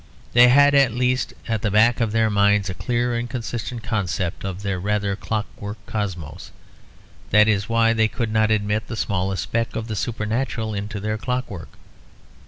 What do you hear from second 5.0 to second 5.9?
clockwork